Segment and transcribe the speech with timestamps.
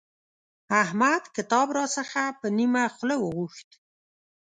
[0.81, 3.69] احمد کتاب راڅخه په نيمه خوله وغوښت.